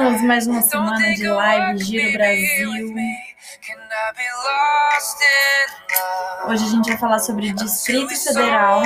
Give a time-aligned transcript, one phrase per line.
[0.00, 2.70] Cá estamos mais uma semana de live Giro Brasil.
[6.48, 8.82] Hoje a gente vai falar sobre Distrito Federal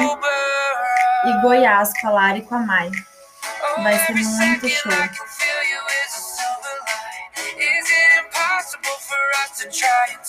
[1.25, 2.91] e Goiás com a Lara e com a Mai.
[3.77, 4.93] Vai ser muito show.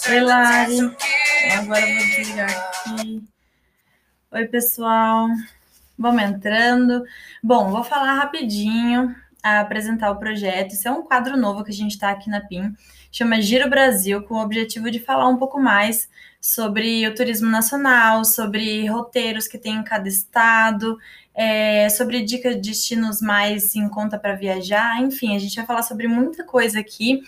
[0.08, 0.80] Oi, Lari.
[1.58, 3.24] Agora eu vou desligar aqui.
[4.34, 5.30] Oi, pessoal.
[5.98, 7.04] Vamos entrando.
[7.42, 9.16] Bom, vou falar rapidinho,
[9.46, 10.74] apresentar o projeto.
[10.74, 12.74] Isso é um quadro novo que a gente está aqui na PIN.
[13.12, 16.10] Chama Giro Brasil, com o objetivo de falar um pouco mais
[16.42, 20.98] sobre o turismo nacional, sobre roteiros que tem em cada estado,
[21.34, 25.00] é, sobre dicas de destinos mais em conta para viajar.
[25.02, 27.22] Enfim, a gente vai falar sobre muita coisa aqui.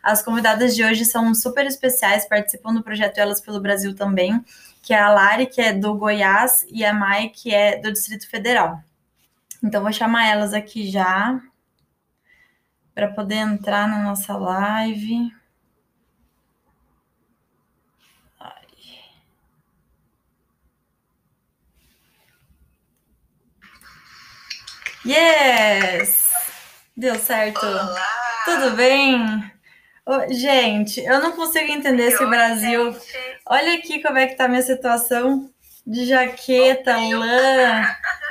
[0.00, 4.44] As convidadas de hoje são super especiais, participam do projeto Elas pelo Brasil também,
[4.80, 8.28] que é a Lari, que é do Goiás, e a Mai, que é do Distrito
[8.28, 8.80] Federal.
[9.62, 11.40] Então, vou chamar elas aqui já
[12.94, 15.32] para poder entrar na nossa live.
[25.06, 26.32] Yes!
[26.96, 27.66] Deu certo.
[27.66, 28.06] Olá!
[28.46, 29.20] Tudo bem?
[30.06, 32.92] Ô, gente, eu não consigo entender esse Brasil.
[32.92, 33.14] gente.
[33.46, 35.50] Olha aqui como é que tá a minha situação
[35.86, 37.82] de jaqueta, lã.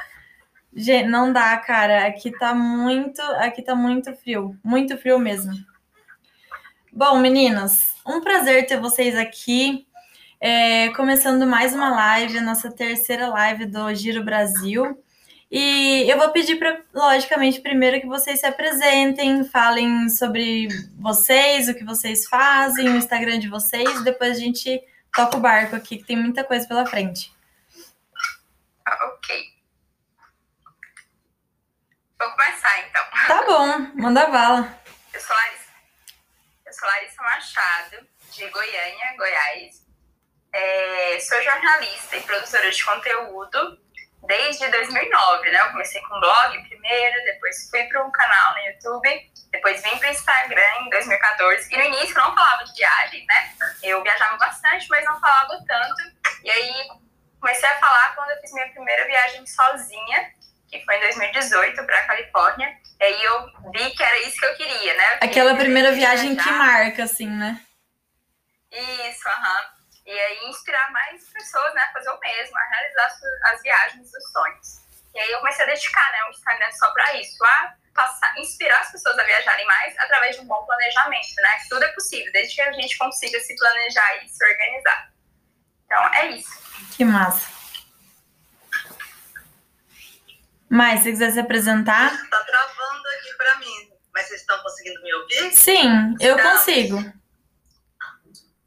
[0.76, 2.08] Gente, não dá, cara.
[2.08, 5.54] Aqui tá muito, aqui tá muito frio, muito frio mesmo.
[6.92, 9.86] Bom, meninas, um prazer ter vocês aqui.
[10.40, 15.02] É, começando mais uma live, a nossa terceira live do Giro Brasil.
[15.50, 20.68] E eu vou pedir para, logicamente, primeiro que vocês se apresentem, falem sobre
[20.98, 24.82] vocês, o que vocês fazem, o Instagram de vocês, depois a gente
[25.16, 27.32] toca o barco aqui, que tem muita coisa pela frente.
[28.84, 29.53] Ah, Ok.
[32.24, 33.04] Vou começar então.
[33.28, 34.80] Tá bom, manda bala.
[35.14, 35.70] Eu sou Larissa.
[36.66, 39.86] Eu sou Larissa Machado, de Goiânia, Goiás.
[40.54, 43.78] É, sou jornalista e produtora de conteúdo
[44.26, 45.60] desde 2009, né?
[45.64, 50.08] Eu comecei com blog primeiro, depois fui para um canal no YouTube, depois vim para
[50.08, 51.74] o Instagram em 2014.
[51.74, 53.54] E no início eu não falava de viagem, né?
[53.84, 56.02] Eu viajava bastante, mas não falava tanto.
[56.42, 56.88] E aí
[57.42, 60.32] comecei a falar quando eu fiz minha primeira viagem sozinha,
[60.80, 62.68] que foi em 2018 para Califórnia.
[63.00, 65.04] E aí eu vi que era isso que eu queria, né?
[65.04, 66.58] Eu queria Aquela primeira viagem que viajar.
[66.58, 67.62] marca, assim, né?
[68.72, 69.66] Isso, aham.
[70.06, 73.18] E aí inspirar mais pessoas, né, a fazer o mesmo, a realizar
[73.54, 74.68] as, viagens dos sonhos.
[75.14, 78.80] E aí eu comecei a dedicar, né, o Instagram só para isso, a passar, inspirar
[78.80, 81.60] as pessoas a viajarem mais através de um bom planejamento, né?
[81.60, 85.14] Que tudo é possível, desde que a gente consiga se planejar e se organizar.
[85.86, 86.52] Então é isso.
[86.98, 87.53] Que massa.
[90.74, 92.10] Mais, se quiser se apresentar?
[92.30, 93.92] Tá travando aqui pra mim.
[94.14, 95.52] Mas vocês estão conseguindo me ouvir?
[95.56, 96.44] Sim, eu Não.
[96.52, 96.98] consigo.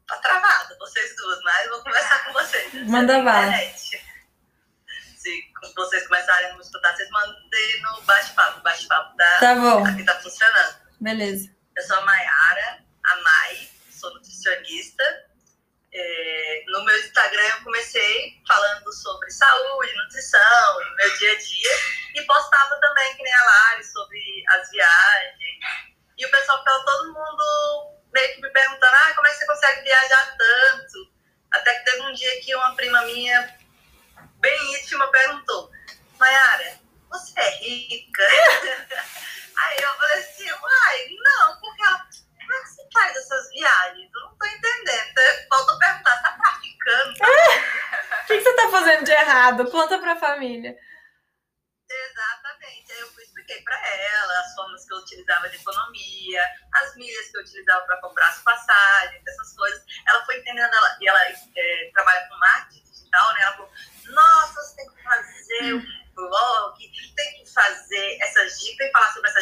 [0.07, 2.73] Tá travado, vocês duas, mas eu vou conversar com vocês.
[2.87, 3.51] Manda bala.
[5.17, 5.43] Se
[5.75, 8.59] vocês começarem a me escutar, vocês mandem no bate-papo.
[8.59, 10.75] O bate-papo tá, Tá bom, aqui tá funcionando.
[11.01, 11.49] beleza.
[11.75, 15.03] Eu sou a Mayara, a Mai, sou nutricionista.
[15.99, 21.71] É, no meu Instagram eu comecei falando sobre saúde, nutrição, meu dia a dia.
[22.13, 25.59] E postava também, que nem a Lari, sobre as viagens.
[26.15, 29.45] E o pessoal ficava todo mundo meio que me perguntando, ah, como é que você
[29.47, 31.11] consegue viajar tanto?
[31.51, 33.57] Até que teve um dia que uma prima minha,
[34.35, 35.71] bem íntima, perguntou,
[36.19, 38.23] Mayara, você é rica?
[39.57, 42.07] Aí eu falei assim, uai, não, porque ela,
[42.47, 44.09] como é que você faz essas viagens?
[44.13, 45.09] Eu não tô entendendo.
[45.09, 47.11] Então, Faltou perguntar, você tá traficando?
[47.11, 48.69] O que, que você tá
[49.47, 49.69] errado?
[49.71, 50.75] Conta pra família.
[51.89, 52.91] Exatamente.
[52.91, 57.37] Aí eu expliquei pra ela as formas que eu utilizava de economia, as milhas que
[57.37, 59.83] eu utilizava para comprar as passagens, essas coisas.
[60.07, 61.19] Ela foi entendendo, ela, e ela
[61.55, 63.41] é, trabalha com marketing digital, né?
[63.41, 63.71] Ela falou,
[64.07, 65.85] nossa, você tem que fazer um
[66.15, 69.36] blog, tem que fazer essas dicas, tem que falar sobre essas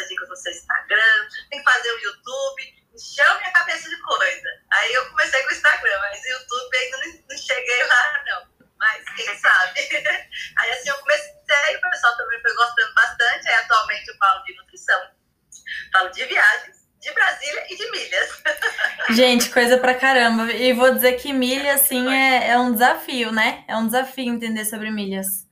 [19.10, 20.52] Gente, coisa pra caramba.
[20.52, 23.64] E vou dizer que milha, assim, é, é um desafio, né?
[23.68, 25.46] É um desafio entender sobre milhas.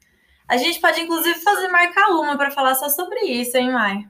[0.48, 4.06] A gente pode, inclusive, fazer marcar uma pra falar só sobre isso, hein, Mai?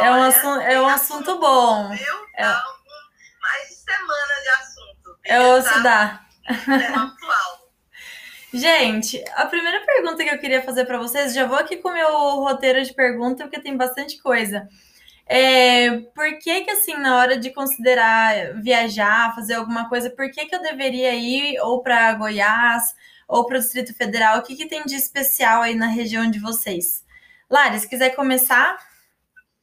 [0.00, 1.90] É um, Olha, assu- é um assunto bom.
[1.90, 2.14] Viu?
[2.36, 2.42] É.
[2.44, 2.64] Tá
[3.42, 5.18] mais de semana de assunto.
[5.24, 6.24] É o se dá.
[6.48, 7.64] Atual.
[8.54, 11.92] Gente, a primeira pergunta que eu queria fazer para vocês, já vou aqui com o
[11.92, 14.68] meu roteiro de pergunta, porque tem bastante coisa.
[15.26, 20.46] É, por que que, assim, na hora de considerar viajar, fazer alguma coisa, por que
[20.46, 22.94] que eu deveria ir ou para Goiás
[23.26, 24.38] ou para o Distrito Federal?
[24.38, 27.04] O que que tem de especial aí na região de vocês?
[27.50, 28.76] Lari, se quiser começar.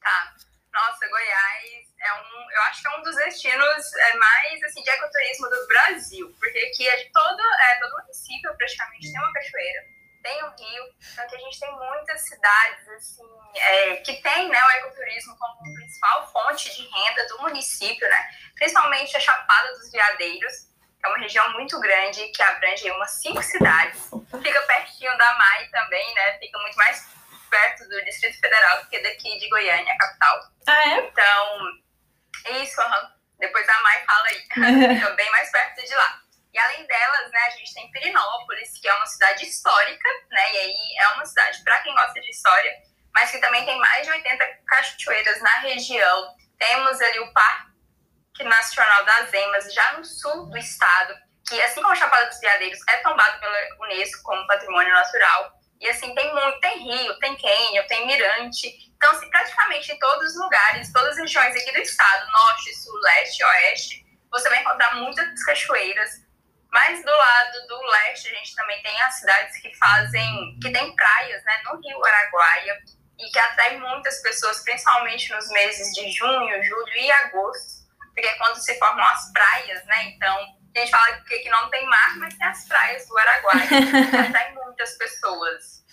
[0.00, 0.34] Tá.
[0.72, 4.90] Nossa, Goiás é um, eu acho que é um dos destinos é, mais, assim, de
[4.90, 10.44] ecoturismo do Brasil, porque aqui é todo, é, todo município praticamente tem uma cachoeira tem
[10.44, 14.70] o Rio, então que a gente tem muitas cidades assim, é, que tem né, o
[14.70, 18.30] ecoturismo como principal fonte de renda do município, né?
[18.54, 20.52] principalmente a Chapada dos Veadeiros,
[20.98, 24.10] que é uma região muito grande que abrange umas cinco cidades,
[24.42, 26.38] fica pertinho da MAI também, né?
[26.38, 27.06] fica muito mais
[27.50, 30.40] perto do Distrito Federal do que daqui de Goiânia, a capital.
[30.66, 30.98] Ah, é?
[31.00, 33.08] Então, isso, uhum.
[33.38, 36.21] depois a MAI fala aí, fica bem mais perto de lá.
[36.52, 40.58] E além delas, né, a gente tem Pirinópolis, que é uma cidade histórica, né, e
[40.58, 42.72] aí é uma cidade para quem gosta de história,
[43.14, 46.34] mas que também tem mais de 80 cachoeiras na região.
[46.58, 51.14] Temos ali o Parque Nacional das Emas, já no sul do estado,
[51.48, 55.52] que assim como Chapada dos Veadeiros é tombado pela Unesco como patrimônio natural.
[55.80, 58.68] E assim, tem muito, tem rio, tem cânion, tem mirante.
[58.96, 63.00] Então, assim, praticamente em todos os lugares, todas as regiões aqui do estado, norte, sul,
[63.00, 66.22] leste, oeste, você vai encontrar muitas cachoeiras,
[66.72, 70.96] mas do lado do leste, a gente também tem as cidades que fazem, que tem
[70.96, 72.78] praias, né, no Rio Araguaia,
[73.18, 77.82] e que atrai muitas pessoas, principalmente nos meses de junho, julho e agosto,
[78.14, 80.04] porque é quando se formam as praias, né?
[80.06, 80.34] Então,
[80.74, 84.16] a gente fala que aqui não tem mar, mas tem as praias do Araguaia, que
[84.16, 85.84] atrai muitas pessoas.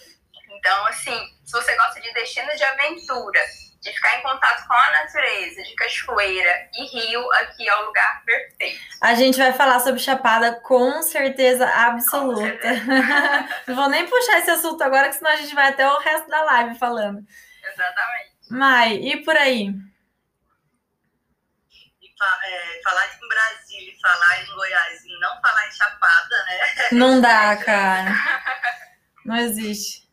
[0.49, 3.41] Então, assim, se você gosta de destino de aventura,
[3.81, 8.23] de ficar em contato com a natureza, de cachoeira e rio, aqui é o lugar
[8.25, 8.79] perfeito.
[9.01, 12.41] A gente vai falar sobre Chapada com certeza absoluta.
[12.41, 13.49] Com certeza.
[13.67, 16.27] Não vou nem puxar esse assunto agora, que senão a gente vai até o resto
[16.29, 17.25] da live falando.
[17.63, 18.29] Exatamente.
[18.51, 19.73] Mai, e por aí?
[22.21, 26.87] É, falar em Brasília e falar em Goiás e não falar em Chapada, né?
[26.91, 28.13] Não dá, cara.
[29.23, 30.09] Não existe.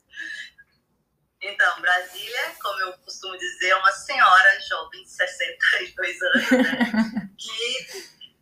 [1.43, 7.31] Então, Brasília, como eu costumo dizer, é uma senhora jovem de 62 anos, né?
[7.39, 7.87] que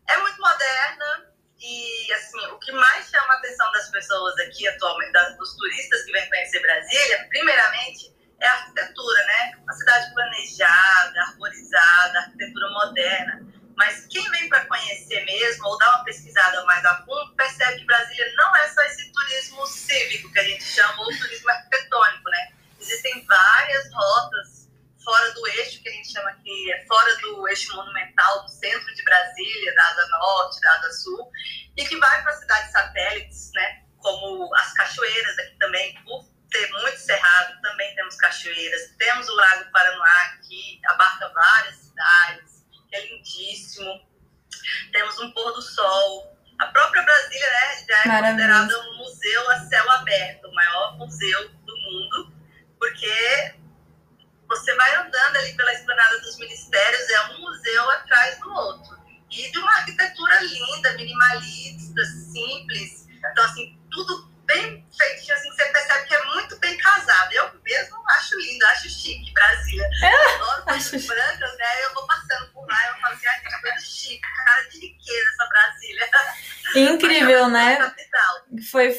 [0.08, 5.12] é muito moderna e, assim, o que mais chama a atenção das pessoas aqui atualmente,
[5.12, 9.52] das, dos turistas que vêm conhecer Brasília, primeiramente, é a arquitetura, né?
[9.62, 13.46] Uma cidade planejada, arborizada, arquitetura moderna.
[13.76, 17.86] Mas quem vem para conhecer mesmo ou dar uma pesquisada mais a fundo, percebe que
[17.86, 22.52] Brasília não é só esse turismo cívico que a gente chama, ou turismo arquitetônico, né?
[22.78, 24.63] Existem várias rotas
[25.04, 28.94] fora do eixo, que a gente chama aqui, é fora do eixo monumental do centro
[28.94, 31.30] de Brasília, da Asa Norte, da Asa Sul,
[31.76, 35.23] e que vai para cidades satélites, né, como as cachoeiras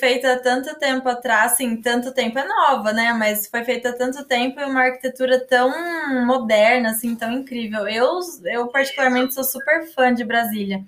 [0.05, 3.11] feita tanto tempo atrás, assim, tanto tempo é nova, né?
[3.11, 5.71] Mas foi feita há tanto tempo e uma arquitetura tão
[6.27, 7.87] moderna, assim, tão incrível.
[7.87, 10.83] Eu, eu particularmente sou super fã de Brasília.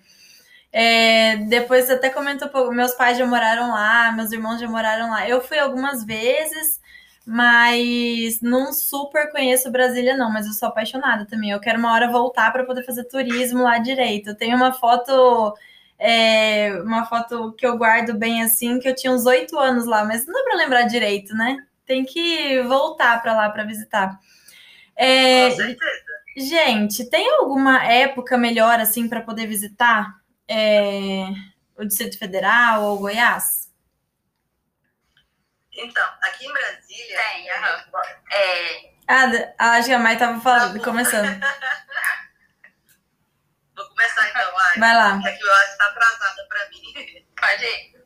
[0.72, 5.28] É, depois até comentou, meus pais já moraram lá, meus irmãos já moraram lá.
[5.28, 6.80] Eu fui algumas vezes,
[7.26, 11.50] mas não super conheço Brasília, não, mas eu sou apaixonada também.
[11.50, 14.30] Eu quero uma hora voltar para poder fazer turismo lá direito.
[14.30, 15.56] Eu tenho uma foto.
[16.00, 20.06] É, uma foto que eu guardo bem assim, que eu tinha uns oito anos lá,
[20.06, 21.58] mas não dá para lembrar direito, né?
[21.86, 24.20] Tem que voltar para lá para visitar.
[24.96, 25.50] É,
[26.36, 30.18] gente, tem alguma época melhor assim para poder visitar?
[30.48, 31.28] é,
[31.76, 33.68] o Distrito Federal ou Goiás?
[35.74, 37.20] Então, aqui em Brasília.
[37.22, 37.50] Tem,
[38.32, 38.94] é...
[39.08, 41.28] Ah, acho que a Mai estava falando, começando.
[43.98, 44.80] Começar então, Ai.
[44.80, 45.22] Vai lá.
[45.26, 47.26] É que eu acho que está atrasada para mim.
[47.42, 47.98] Pode ir.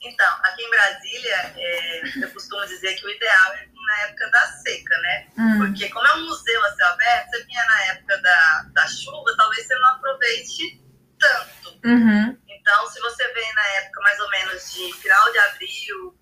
[0.00, 4.30] Então, aqui em Brasília, é, eu costumo dizer que o ideal é vir na época
[4.30, 5.26] da seca, né?
[5.38, 5.58] Hum.
[5.58, 9.36] Porque como é um museu a céu aberto, você vinha na época da, da chuva,
[9.36, 10.82] talvez você não aproveite
[11.18, 11.80] tanto.
[11.84, 12.38] Uhum.
[12.48, 16.16] Então, se você vem na época mais ou menos de final de abril,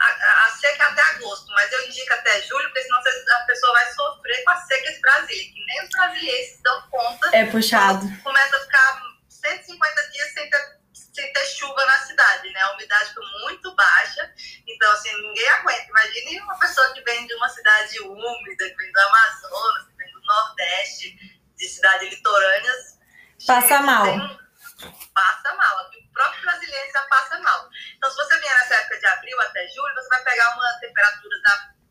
[0.00, 3.92] a, a, seca até agosto, mas eu indico até julho, porque senão a pessoa vai
[3.92, 7.36] sofrer com a seca de Brasília, que nem os brasileiros dão conta.
[7.36, 8.06] É puxado.
[8.22, 12.60] Começa a ficar 150 dias sem ter, sem ter chuva na cidade, né?
[12.62, 14.34] A umidade fica muito baixa,
[14.66, 15.86] então, assim, ninguém aguenta.
[15.88, 20.12] Imagine uma pessoa que vem de uma cidade úmida, que vem do Amazonas, que vem
[20.12, 22.98] do Nordeste, de cidade litorâneas.
[23.46, 24.06] Passa mal
[25.14, 25.90] passa mal.
[25.90, 27.68] O próprio brasileiro já passa mal.
[27.96, 31.36] Então, se você vier nessa época de abril até julho, você vai pegar uma temperatura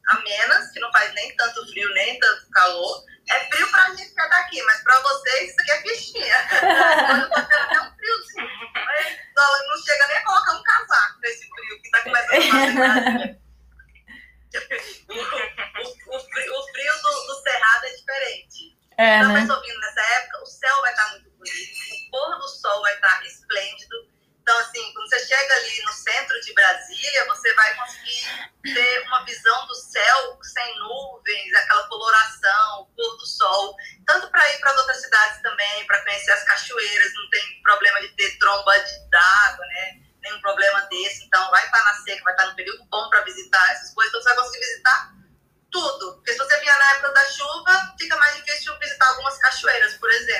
[0.09, 3.03] amenas, que não faz nem tanto frio, nem tanto calor.
[3.29, 6.37] É frio pra gente que é daqui, mas pra vocês isso aqui é fichinha.
[7.35, 8.49] Até um friozinho.
[8.73, 13.39] Mas não chega nem a colocar um casaco nesse frio que tá começando a
[15.09, 18.79] o, o, o, frio, o frio do, do Cerrado é diferente.
[18.97, 19.39] É, então, né?
[19.39, 19.78] mas ouvindo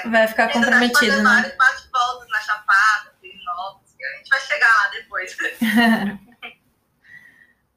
[0.10, 1.24] Vai ficar de comprometido, né?
[1.24, 3.96] vários bate-voltas na Chapada, Pirinópolis.
[4.00, 5.38] A gente vai chegar lá depois.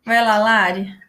[0.04, 1.00] Vai lá, Lari.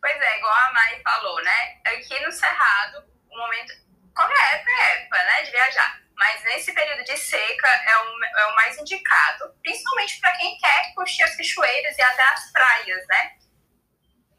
[0.00, 1.80] Pois é, igual a Mari falou, né?
[1.86, 3.72] Aqui no Cerrado, o momento.
[4.14, 5.42] Qualquer época é época, né?
[5.42, 6.00] De viajar.
[6.16, 10.94] Mas nesse período de seca é o, é o mais indicado, principalmente para quem quer
[10.94, 13.32] curtir as cachoeiras e até as praias, né?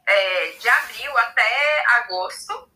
[0.06, 2.70] É, de abril até agosto,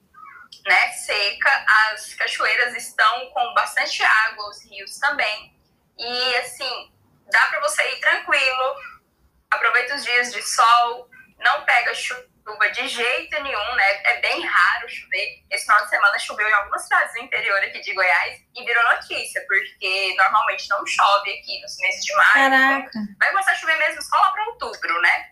[0.66, 0.92] né?
[0.94, 5.54] Seca, as cachoeiras estão com bastante água, os rios também.
[5.98, 6.94] E assim,
[7.30, 8.76] dá para você ir tranquilo,
[9.52, 14.02] aproveita os dias de sol, não pega chuva de jeito nenhum, né?
[14.06, 15.44] É bem raro chover.
[15.52, 17.20] Esse final de semana choveu em algumas cidades do
[17.54, 22.16] interior aqui de Goiás e virou notícia, porque normalmente não chove aqui nos meses de
[22.16, 22.34] maio.
[22.34, 22.92] Caraca.
[23.20, 25.30] Vai começar a chover mesmo só lá para outubro, né?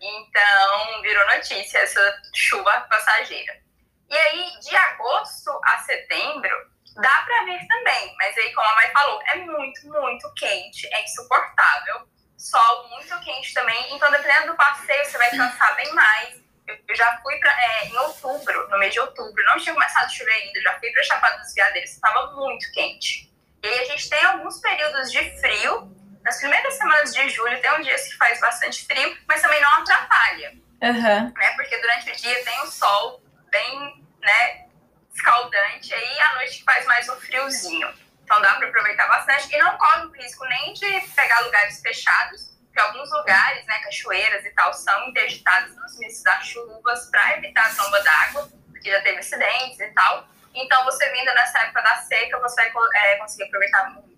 [0.00, 3.60] Então, virou notícia essa chuva passageira.
[4.08, 8.90] E aí, de agosto a setembro, dá para vir também, mas aí, como a Mai
[8.90, 12.08] falou, é muito, muito quente, é insuportável.
[12.36, 16.40] Sol muito quente também, então dependendo do passeio, você vai cansar bem mais.
[16.88, 20.08] Eu já fui pra, é, em outubro, no mês de outubro, não tinha começado a
[20.08, 23.30] chover ainda, já fui para Chapada dos Veadeiros, estava muito quente.
[23.62, 27.72] E aí a gente tem alguns períodos de frio, nas primeiras semanas de julho tem
[27.72, 31.32] um dias que faz bastante frio, mas também não atrapalha, Aham.
[31.36, 31.50] né?
[31.56, 34.66] Porque durante o dia tem o sol bem, né,
[35.14, 37.92] escaldante, aí à noite faz mais um friozinho.
[38.22, 42.50] Então dá para aproveitar bastante e não corre o risco nem de pegar lugares fechados,
[42.70, 47.66] porque alguns lugares, né, cachoeiras e tal, são interditados nos meses das chuvas para evitar
[47.66, 50.28] a tromba d'água, porque já teve acidentes e tal.
[50.54, 54.10] Então você vindo nessa época da seca, você vai é, conseguir aproveitar muito.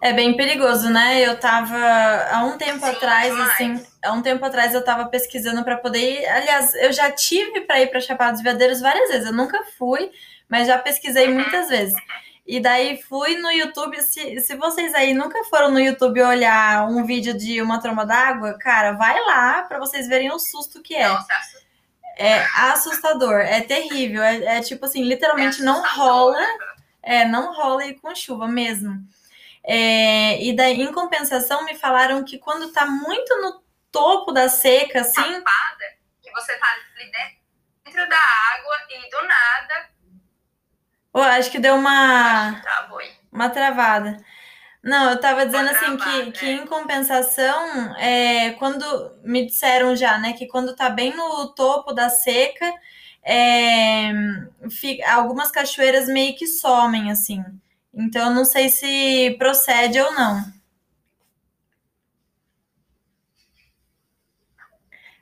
[0.00, 1.20] É bem perigoso, né?
[1.20, 1.76] Eu tava
[2.30, 3.50] há um tempo Sim, atrás, demais.
[3.50, 6.26] assim, há um tempo atrás eu tava pesquisando para poder ir.
[6.26, 9.26] Aliás, eu já tive para ir para Chapada dos Veadeiros várias vezes.
[9.26, 10.10] Eu nunca fui,
[10.48, 11.96] mas já pesquisei muitas vezes.
[12.50, 14.00] E daí fui no YouTube.
[14.00, 18.56] Se, se vocês aí nunca foram no YouTube olhar um vídeo de uma tromba d'água,
[18.58, 21.06] cara, vai lá para vocês verem o susto que é.
[21.08, 21.66] Nossa, assusta-
[22.16, 24.22] É assustador, é terrível.
[24.22, 26.42] É, é tipo assim, literalmente é não rola.
[27.02, 28.98] É, não rola e com chuva mesmo.
[29.62, 33.62] É, e daí, em compensação, me falaram que quando tá muito no
[33.92, 35.84] topo da seca, assim, Chapada,
[36.22, 37.10] que você tá ali
[37.84, 39.88] dentro da água e do nada,
[41.14, 42.88] eu acho que deu uma, tá,
[43.32, 44.16] uma travada.
[44.82, 46.52] Não, eu tava dizendo assim que, que é.
[46.54, 48.84] em compensação, é, quando
[49.24, 52.72] me disseram já, né, que quando tá bem no topo da seca,
[53.24, 54.12] é,
[54.70, 57.44] fica- algumas cachoeiras meio que somem, assim.
[57.94, 60.44] Então, eu não sei se procede ou não.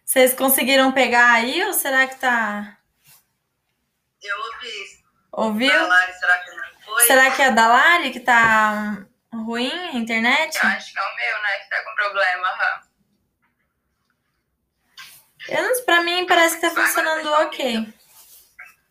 [0.05, 2.79] Vocês conseguiram pegar aí ou será que tá.
[4.23, 4.96] Eu ouvi isso.
[5.37, 5.71] Ouviu?
[5.71, 7.03] Da Lari, será que não foi?
[7.05, 10.57] Será que é a da Lari que tá ruim a internet?
[10.63, 12.49] Eu acho que é o meu, né, que tá com problema.
[12.49, 12.81] aham.
[15.49, 17.95] Eu não, pra mim parece que tá funcionando ok.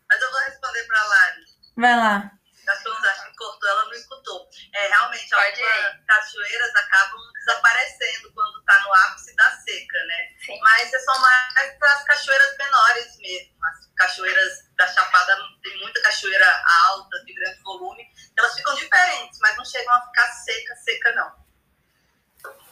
[0.08, 1.44] Mas eu vou responder pra Lari.
[1.76, 2.30] Vai lá.
[2.68, 4.48] As pessoas acham que cortou, ela não escutou.
[4.76, 10.28] É, realmente, Pode algumas cachoeiras acabam desaparecendo quando tá no ápice da seca, né?
[10.44, 10.60] Sim.
[10.60, 13.56] Mas são mais as cachoeiras menores mesmo.
[13.64, 18.06] As cachoeiras da Chapada tem muita cachoeira alta, de grande volume.
[18.38, 21.46] Elas ficam diferentes, mas não chegam a ficar seca, seca, não.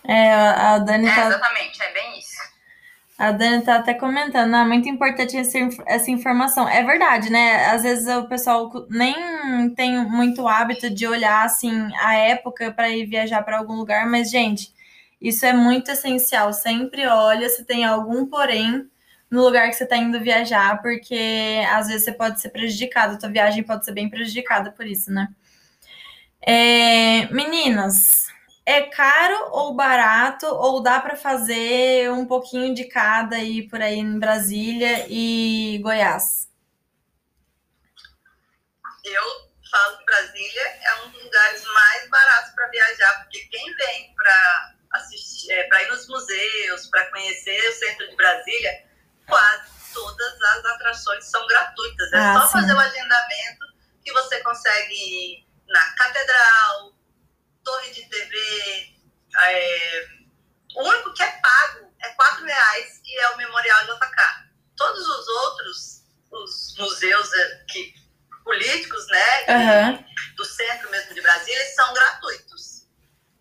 [0.07, 2.34] É, a a Dani É, tá, exatamente, é bem isso.
[3.17, 6.69] A Dani tá até comentando, é muito importante essa, informação.
[6.69, 7.67] É verdade, né?
[7.67, 13.07] Às vezes o pessoal nem tem muito hábito de olhar assim a época para ir
[13.07, 14.75] viajar para algum lugar, mas gente,
[15.21, 16.53] isso é muito essencial.
[16.53, 18.91] Sempre olha se tem algum porém
[19.31, 23.29] no lugar que você está indo viajar, porque às vezes você pode ser prejudicado, tua
[23.31, 25.29] viagem pode ser bem prejudicada por isso, né?
[26.47, 28.27] É, meninas,
[28.67, 33.99] é caro ou barato, ou dá para fazer um pouquinho de cada aí por aí
[33.99, 36.49] em Brasília e Goiás?
[39.05, 39.23] Eu
[39.71, 44.75] falo que Brasília é um dos lugares mais baratos para viajar, porque quem vem para
[44.93, 48.85] assistir, é, para ir nos museus, para conhecer o centro de Brasília,
[49.27, 52.13] quase todas as atrações são gratuitas.
[52.13, 52.53] É ah, só sim.
[52.53, 53.67] fazer o agendamento
[54.03, 56.95] que você consegue ir na catedral,
[57.65, 58.95] torre de TV.
[59.37, 60.07] É,
[60.77, 64.45] o único que é pago é quatro reais e é o Memorial JK.
[64.77, 67.95] Todos os outros, os museus é, que,
[68.45, 70.05] políticos, né, uhum.
[70.37, 72.87] do centro mesmo de Brasília, são gratuitos.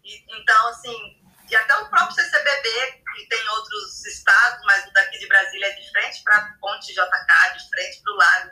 [0.03, 5.19] E, então, assim, e até o próprio CCBB, que tem outros estados, mas o daqui
[5.19, 8.42] de Brasília é de frente para a ponte JK, de frente para o lago,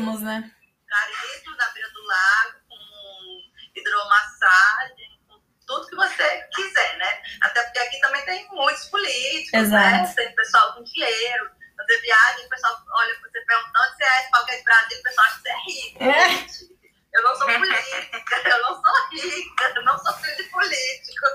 [0.00, 0.50] lago, né?
[0.88, 7.22] Caríssimos, na beira do lago, com hidromassagem, com tudo que você quiser, né?
[7.42, 9.60] Até porque aqui também tem muitos políticos, né?
[9.60, 10.08] Exato.
[10.08, 10.14] né?
[10.16, 11.50] Tem pessoal com dinheiro.
[11.76, 14.98] Fazer viagem, o pessoal olha você perguntando onde você é, qual que é de Brasil,
[14.98, 16.04] o pessoal acha que você é rico.
[16.04, 16.74] É.
[17.14, 21.26] Eu não sou política, eu não sou rica, eu não sou filho de político.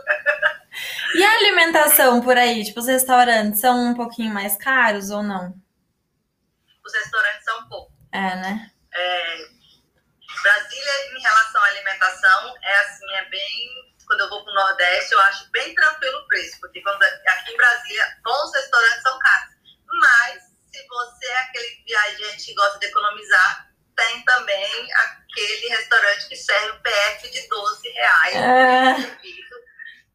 [1.15, 2.63] E a alimentação por aí?
[2.63, 5.53] Tipo, os restaurantes são um pouquinho mais caros ou não?
[6.85, 7.93] Os restaurantes são um pouco.
[8.19, 8.71] É, né?
[8.93, 9.37] É,
[10.41, 13.89] Brasília, em relação à alimentação, é assim, é bem.
[14.05, 17.57] Quando eu vou pro Nordeste, eu acho bem tranquilo o preço, porque quando, aqui em
[17.57, 19.55] Brasília, bons restaurantes são caros.
[19.85, 26.35] Mas, se você é aquele viajante que gosta de economizar, tem também aquele restaurante que
[26.35, 28.35] serve PF de 12 reais.
[28.35, 28.93] É.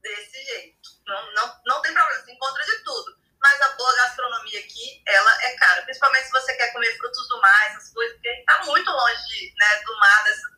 [0.03, 0.77] Desse jeito.
[1.07, 3.17] Não, não, não tem problema, você encontra de tudo.
[3.40, 5.84] Mas a boa gastronomia aqui, ela é cara.
[5.95, 9.83] Principalmente se você quer comer frutos do mar, essas coisas, porque está muito longe né,
[9.85, 10.25] do mar.
[10.25, 10.49] Dessa...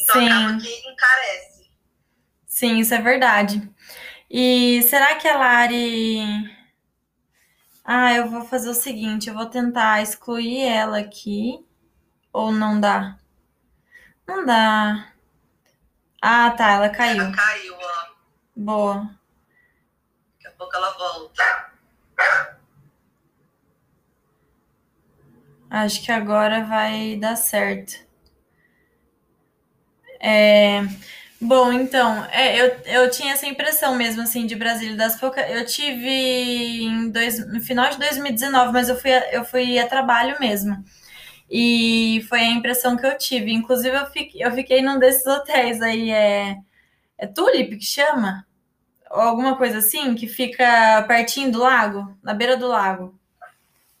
[0.00, 0.28] Então Sim.
[0.28, 1.70] acaba que encarece.
[2.46, 3.74] Sim, isso é verdade.
[4.30, 6.20] E será que a Lari.
[7.84, 11.66] Ah, eu vou fazer o seguinte, eu vou tentar excluir ela aqui.
[12.32, 13.18] Ou não dá?
[14.26, 15.12] Não dá.
[16.20, 17.20] Ah, tá, ela caiu.
[17.20, 18.14] Ela caiu, ó.
[18.54, 19.10] Boa.
[20.34, 21.61] Daqui a pouco ela volta.
[25.72, 27.94] Acho que agora vai dar certo.
[30.20, 30.82] É...
[31.40, 35.48] Bom, então, é, eu, eu tinha essa impressão mesmo, assim, de Brasília das poucas.
[35.50, 36.10] Eu tive
[36.84, 40.84] em dois, no final de 2019, mas eu fui, eu fui a trabalho mesmo.
[41.50, 43.52] E foi a impressão que eu tive.
[43.52, 46.56] Inclusive, eu fiquei, eu fiquei num desses hotéis aí, é,
[47.18, 48.46] é Tulip que chama?
[49.10, 53.18] Ou alguma coisa assim, que fica pertinho do lago, na beira do lago.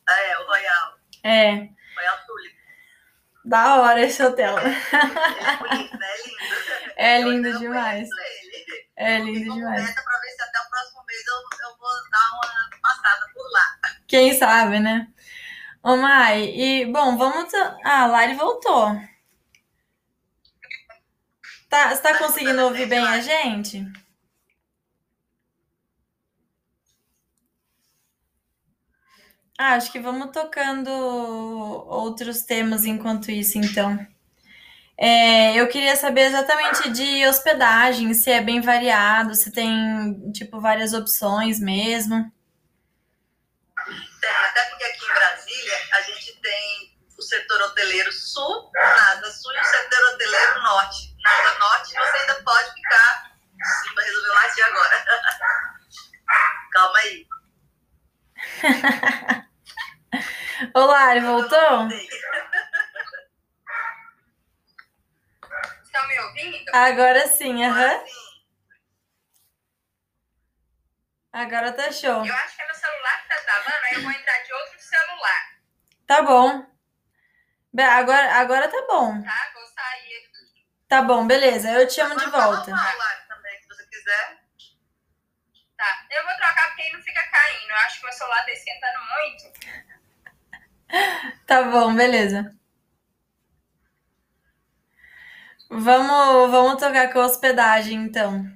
[0.08, 0.41] Ah,
[1.22, 1.46] é.
[1.46, 1.52] É.
[1.54, 2.56] Royal Tulip.
[3.44, 4.56] Da hora esse hotel.
[4.58, 4.62] É?
[6.96, 7.48] É lindo.
[7.48, 8.08] É lindo demais.
[8.96, 9.94] É lindo demais.
[9.94, 13.94] Pra ver se até o próximo mês eu, eu vou dar uma passada por lá.
[14.06, 15.08] Quem sabe, né?
[15.82, 17.52] Ô, Mai, e, bom, vamos...
[17.84, 18.96] Ah, a Lari voltou.
[21.68, 23.84] Tá, você tá conseguindo ouvir bem a gente?
[29.58, 33.98] Ah, acho que vamos tocando outros temas enquanto isso, então.
[34.96, 40.92] É, eu queria saber exatamente de hospedagem, se é bem variado, se tem, tipo, várias
[40.92, 42.32] opções mesmo.
[44.20, 49.52] Tem, até porque aqui em Brasília a gente tem o setor hoteleiro sul, nada sul,
[49.52, 51.16] e o setor hoteleiro norte.
[51.22, 53.32] Nada norte, você ainda pode ficar.
[53.82, 55.04] Simba resolveu latir agora.
[56.72, 57.26] Calma aí.
[60.74, 61.88] Olá, ele voltou?
[65.82, 66.70] Estão me ouvindo?
[66.74, 67.94] Agora sim, aham.
[67.94, 68.04] Uhum.
[71.32, 72.24] Agora tá show.
[72.26, 74.78] Eu acho que é meu celular que tá travando, aí eu vou entrar de outro
[74.80, 75.56] celular.
[76.06, 76.66] Tá bom.
[77.78, 79.22] Agora, agora tá bom.
[79.22, 80.66] Tá, vou sair aqui.
[80.88, 81.70] Tá bom, beleza.
[81.70, 82.66] Eu te chamo de volta.
[82.66, 84.41] também, se você quiser.
[85.82, 87.70] Tá, eu vou trocar porque aí não fica caindo.
[87.70, 89.52] Eu acho que meu celular tá esquentando muito.
[91.44, 92.54] Tá bom, beleza.
[95.68, 98.46] Vamos, vamos tocar com a hospedagem, então.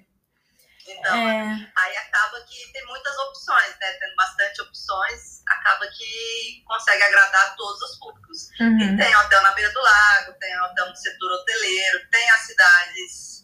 [0.87, 1.73] Então, é...
[1.77, 3.93] aí acaba que tem muitas opções, né?
[3.99, 8.51] Tendo bastante opções, acaba que consegue agradar todos os públicos.
[8.61, 8.79] Uhum.
[8.79, 13.36] E tem hotel na beira do lago, tem hotel no setor hoteleiro, tem as cidades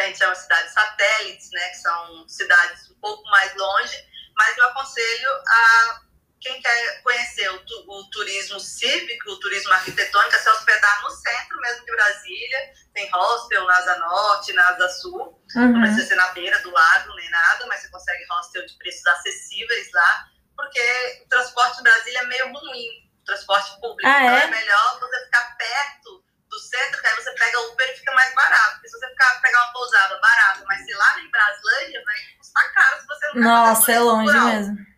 [0.00, 1.68] que a gente chama de cidades satélites, né?
[1.68, 6.00] Que são cidades um pouco mais longe, mas eu aconselho a
[6.40, 11.60] quem quer conhecer o, o, turismo cívico, o turismo arquitetônico, é se hospedar no centro
[11.60, 12.72] mesmo de Brasília.
[12.94, 15.38] Tem hostel na Asa Norte, na Asa Sul.
[15.54, 15.72] Uhum.
[15.72, 19.06] Não precisa ser na beira do lago nem nada, mas você consegue hostel de preços
[19.06, 22.88] acessíveis lá, porque o transporte de Brasília é meio ruim,
[23.20, 24.08] o transporte público.
[24.08, 24.44] Ah, então é?
[24.44, 26.24] é melhor você ficar perto
[26.60, 28.72] centro, que aí você pega o Uber e fica mais barato.
[28.74, 32.74] Porque se você ficar, pegar uma pousada barata, mas se lá em Braslândia, vai custar
[32.74, 34.90] caro se você não Nossa, é longe mesmo.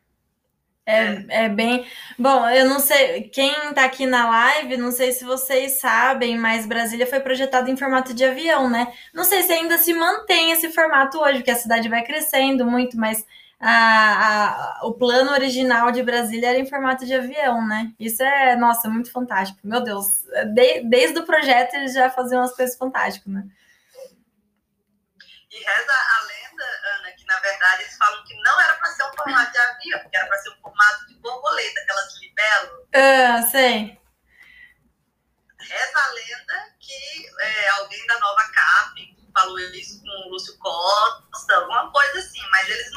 [0.85, 1.87] É, é bem.
[2.19, 3.23] Bom, eu não sei.
[3.29, 7.77] Quem tá aqui na live, não sei se vocês sabem, mas Brasília foi projetado em
[7.77, 8.93] formato de avião, né?
[9.15, 12.97] Não sei se ainda se mantém esse formato hoje, porque a cidade vai crescendo muito,
[12.97, 13.25] mas
[13.65, 17.93] a, a, o plano original de Brasília era em formato de avião, né?
[17.99, 19.61] Isso é, nossa, muito fantástico.
[19.63, 23.45] Meu Deus, de, desde o projeto eles já faziam umas coisas fantásticas, né?
[25.49, 26.65] E reza a lenda,
[26.97, 30.11] Ana, que na verdade eles falam que não era para ser um formato de avião,
[30.11, 32.89] que era para ser um formato de borboleta, aquelas libelo.
[32.95, 34.01] Ah, sei.
[35.61, 41.55] Reza a lenda que é, alguém da nova CAP falou isso com o Lúcio Costa,
[41.57, 42.92] alguma coisa assim, mas eles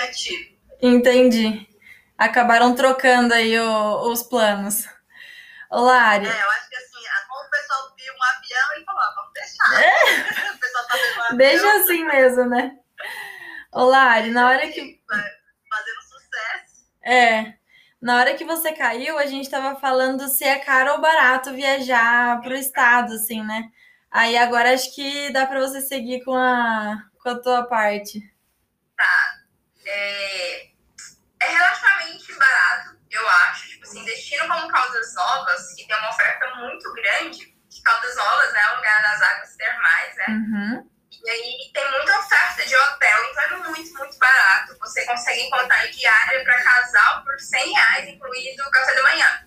[0.00, 0.58] antigo.
[0.82, 1.68] Entendi.
[2.16, 4.86] Acabaram trocando aí o, os planos.
[5.70, 6.26] Lari.
[6.26, 9.32] É, eu acho que assim, como o pessoal viu um avião, ele falou, ah, vamos
[9.32, 9.82] deixar.
[9.82, 10.50] É.
[10.54, 11.36] o pessoal tá vendo um avião.
[11.36, 12.78] Deixa assim mesmo, né?
[13.72, 15.00] Ô, Lari, na hora que.
[15.06, 16.84] Fazendo sucesso.
[17.02, 17.54] É.
[18.00, 22.40] Na hora que você caiu, a gente estava falando se é caro ou barato viajar
[22.40, 23.70] para o estado, assim, né?
[24.10, 28.20] Aí agora acho que dá para você seguir com a, com a tua parte.
[29.92, 30.66] É,
[31.40, 33.68] é relativamente barato, eu acho.
[33.68, 38.60] Tipo assim, destino como Caldas Novas, que tem uma oferta muito grande, Caldas Novas né,
[38.60, 40.26] é o lugar das águas termais, né?
[40.28, 40.90] Uhum.
[41.22, 44.76] E aí tem muita oferta de hotel, então é muito, muito barato.
[44.78, 49.46] Você consegue encontrar diária para casal por 100 reais, incluído o café da manhã.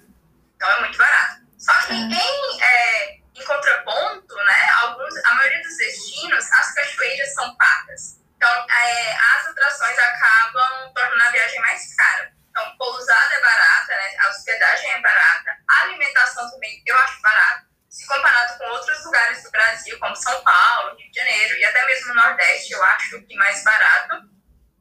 [0.56, 1.41] Então é muito barato.
[1.58, 2.12] Só que uhum.
[2.12, 8.22] em, é, em contraponto, né, alguns, a maioria dos destinos, as cachoeiras são pagas.
[8.43, 12.34] Então é, as atrações acabam tornando a viagem mais cara.
[12.49, 17.65] Então, pousada é barata, né, a hospedagem é barata, a alimentação também eu acho barata
[17.89, 21.86] se comparado com outros lugares do Brasil, como São Paulo, Rio de Janeiro e até
[21.86, 24.23] mesmo o Nordeste, eu acho que mais barato.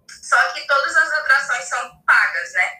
[0.09, 2.72] Só que todas as atrações são pagas, né?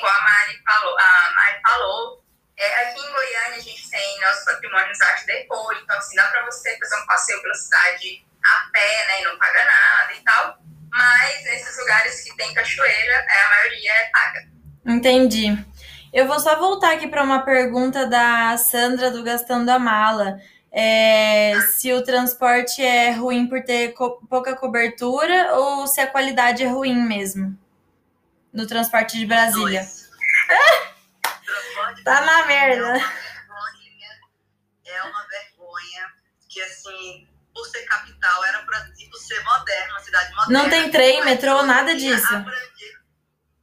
[0.04, 1.00] igual a Mari falou.
[1.00, 2.24] A Mari falou.
[2.58, 6.46] É, aqui em Goiânia a gente tem nossos patrimônios arte deco, então assim, dá para
[6.46, 9.22] você fazer um passeio pela cidade a pé, né?
[9.22, 10.64] E não paga nada e tal
[10.94, 14.48] mas nesses lugares que tem cachoeira, é, a maioria é paga.
[14.86, 15.58] Entendi.
[16.14, 20.40] Eu vou só voltar aqui para uma pergunta da Sandra do Gastando a Mala.
[20.72, 26.64] É, se o transporte é ruim por ter co pouca cobertura ou se a qualidade
[26.64, 27.58] é ruim mesmo
[28.54, 29.84] no transporte de Brasília.
[32.06, 32.94] tá na merda.
[34.86, 36.14] É uma vergonha
[36.48, 40.64] que assim, por ser capital, era para tipo, ser moderna, uma cidade moderna.
[40.64, 42.34] Não tem trem, metrô, nada disso.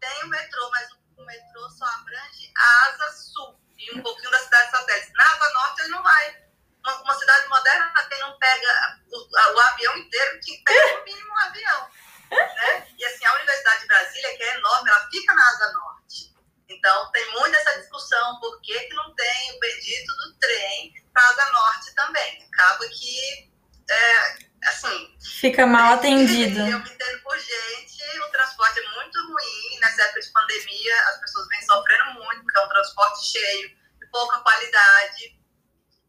[0.01, 4.39] Tem o metrô, mas o metrô só abrange a asa sul e um pouquinho da
[4.39, 5.13] cidade satélite.
[5.13, 6.41] Na asa norte ele não vai
[6.83, 11.33] uma, uma cidade moderna quem não pega o, o, avião inteiro, que pega no mínimo
[11.33, 11.91] um avião.
[12.31, 12.87] Né?
[12.99, 16.35] E assim, a Universidade de Brasília, que é enorme, ela fica na Asa Norte.
[16.69, 21.23] Então, tem muita essa discussão, por que, que não tem o bendito do trem para
[21.23, 22.49] a Asa Norte também?
[22.53, 23.51] Acaba que,
[23.91, 24.39] é,
[24.69, 25.17] assim...
[25.41, 26.61] Fica mal atendido.
[26.61, 29.81] Eu me entendo por gente, o transporte é muito ruim.
[29.81, 34.07] Nessa época de pandemia, as pessoas vêm sofrendo muito, porque é um transporte cheio, de
[34.13, 35.41] pouca qualidade,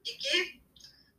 [0.06, 0.62] e que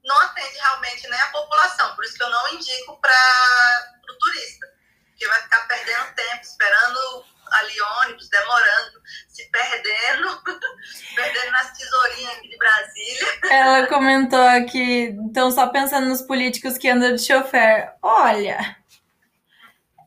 [0.05, 1.95] não atende realmente nem a população.
[1.95, 4.72] Por isso que eu não indico para o turista,
[5.17, 10.43] que vai ficar perdendo tempo, esperando ali ônibus, demorando, se perdendo,
[11.15, 13.29] perdendo nas tesourinhas aqui de Brasília.
[13.51, 17.93] Ela comentou aqui, então só pensando nos políticos que andam de chofer.
[18.03, 18.59] Olha,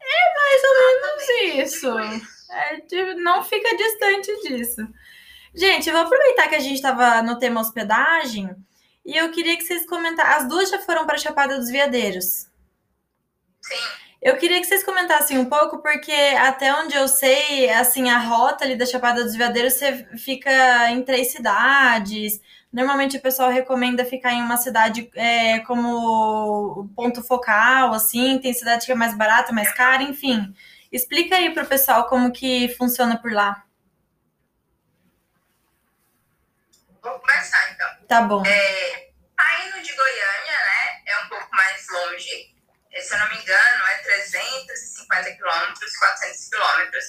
[0.02, 2.00] é mais ou menos isso.
[2.52, 4.88] É, tipo, não fica distante disso.
[5.54, 8.56] Gente, eu vou aproveitar que a gente estava no tema hospedagem
[9.06, 10.34] e eu queria que vocês comentassem.
[10.34, 12.48] As duas já foram para a Chapada dos Veadeiros.
[13.62, 14.05] Sim.
[14.26, 18.66] Eu queria que vocês comentassem um pouco, porque até onde eu sei, assim, a rota
[18.66, 22.42] ali da Chapada dos Veadeiros você fica em três cidades.
[22.74, 28.88] Normalmente o pessoal recomenda ficar em uma cidade é, como ponto focal, assim, tem cidade
[28.88, 30.52] que é mais barata, mais cara, enfim.
[30.92, 33.64] Explica aí para o pessoal como que funciona por lá.
[37.00, 38.08] Vou começar então.
[38.08, 38.44] Tá bom.
[38.44, 42.55] É, saindo de Goiânia, né, é um pouco mais longe.
[43.06, 47.06] Se eu não me engano, é 350 quilômetros, 400 quilômetros.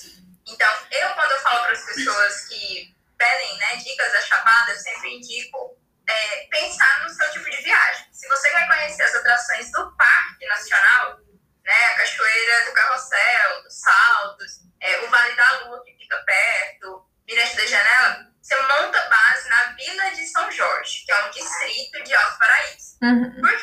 [0.46, 4.78] Então, eu, quando eu falo para as pessoas que pedem né, dicas da Chapada, eu
[4.78, 8.06] sempre indico é, pensar no seu tipo de viagem.
[8.12, 11.18] Se você quer conhecer as atrações do Parque Nacional,
[11.64, 17.06] né, a Cachoeira do Carrossel, dos Saltos, é, o Vale da Lua, que fica perto,
[17.26, 22.04] Mirante da Janela, você monta base na Vila de São Jorge, que é um distrito
[22.04, 22.96] de Alto Paraíso.
[23.02, 23.40] Uhum.
[23.40, 23.56] Por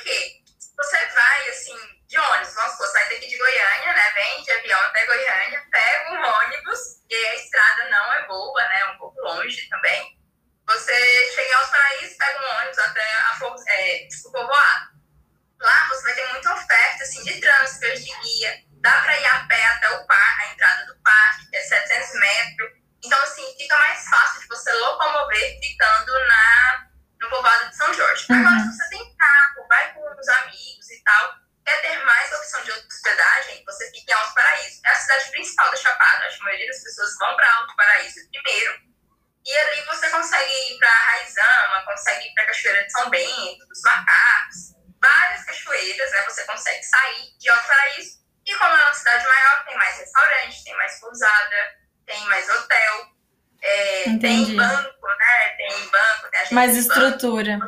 [56.63, 57.60] Mais estrutura.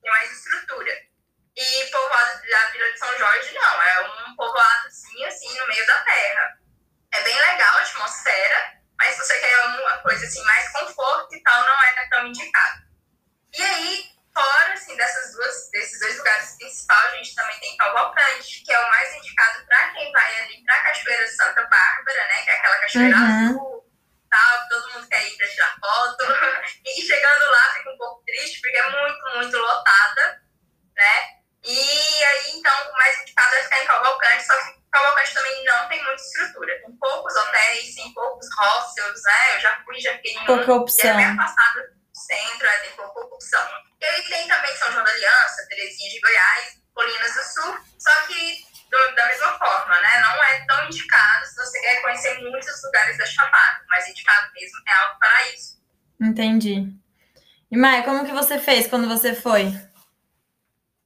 [0.00, 0.90] Tem mais estrutura.
[1.54, 3.82] E povoado da Vila de São Jorge, não.
[3.82, 6.58] É um povoadozinho, assim, no meio da terra.
[7.12, 11.42] É bem legal a atmosfera, mas se você quer uma coisa, assim, mais conforto e
[11.42, 12.82] tal, não é tão indicado.
[13.52, 18.62] E aí, fora, assim, dessas duas, desses dois lugares principais, a gente também tem Cavalcante,
[18.64, 22.42] que é o mais indicado para quem vai ali para a Cachoeira Santa Bárbara, né?
[22.44, 23.48] Que é aquela cachoeira uhum.
[23.48, 23.71] azul,
[25.82, 26.24] foto.
[26.86, 30.42] e chegando lá fica um pouco triste, porque é muito, muito lotada,
[30.96, 31.42] né?
[31.64, 35.88] E aí, então, o mais indicado é ficar em Cavalcante, só que Cavalcante também não
[35.88, 36.80] tem muita estrutura.
[36.80, 39.56] Tem poucos hotéis, tem poucos hostels, né?
[39.56, 41.06] Eu já fui, já fiquei em Pouca opção.
[41.06, 43.68] E é bem afastado do centro, é, tem pouca opção.
[44.00, 48.26] E aí tem também São João da Aliança, Terezinha de Goiás, Colinas do Sul, só
[48.26, 50.20] que do, da mesma forma, né?
[50.20, 54.78] Não é tão indicado se você quer conhecer muitos lugares da Chapada, mas indicado mesmo
[54.86, 55.82] é algo para isso.
[56.20, 56.94] Entendi.
[57.70, 59.64] E Maia, como que você fez quando você foi?